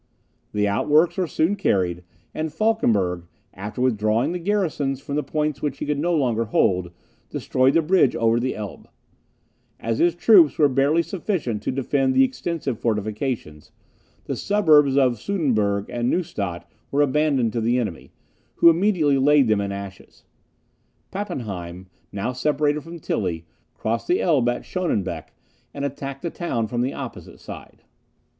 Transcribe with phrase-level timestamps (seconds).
[0.51, 2.03] The outworks were soon carried,
[2.33, 6.91] and Falkenberg, after withdrawing the garrisons from the points which he could no longer hold,
[7.29, 8.87] destroyed the bridge over the Elbe.
[9.79, 13.71] As his troops were barely sufficient to defend the extensive fortifications,
[14.25, 18.09] the suburbs of Sudenburg and Neustadt were abandoned to the enemy,
[18.55, 20.23] who immediately laid them in ashes.
[21.11, 23.45] Pappenheim, now separated from Tilly,
[23.75, 25.31] crossed the Elbe at Schonenbeck,
[25.75, 27.83] and attacked the town from the opposite side.